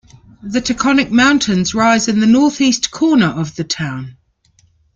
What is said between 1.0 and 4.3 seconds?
Mountains rise in the northeast corner of the town.